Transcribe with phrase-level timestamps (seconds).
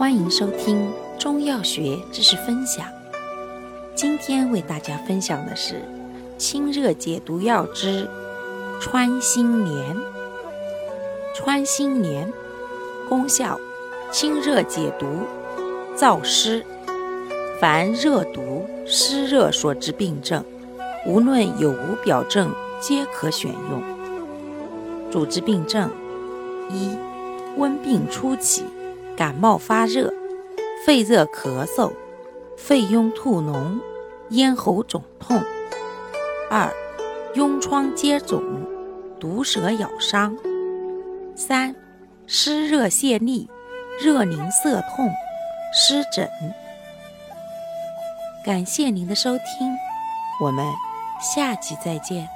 [0.00, 2.86] 欢迎收听中药学知识分享。
[3.94, 5.82] 今天为大家分享的是
[6.38, 8.08] 清热解毒药之
[8.80, 9.94] 穿心莲。
[11.34, 12.32] 穿心莲
[13.10, 13.60] 功效：
[14.10, 15.06] 清热解毒、
[15.94, 16.64] 燥湿。
[17.60, 20.42] 凡热毒、湿热所致病症，
[21.04, 23.82] 无论有无表症，皆可选用。
[25.10, 25.90] 主治病症：
[26.70, 26.88] 一、
[27.58, 28.64] 温病初起。
[29.20, 30.10] 感冒发热、
[30.86, 31.92] 肺热咳嗽、
[32.56, 33.78] 肺痈吐脓、
[34.30, 35.42] 咽喉肿痛；
[36.50, 36.72] 二、
[37.34, 38.42] 痈疮疖肿、
[39.20, 40.34] 毒蛇咬伤；
[41.36, 41.76] 三、
[42.26, 43.46] 湿热泄痢、
[44.02, 45.10] 热凝涩痛、
[45.74, 46.26] 湿疹。
[48.42, 49.46] 感谢您的收听，
[50.40, 50.64] 我们
[51.20, 52.26] 下期再见。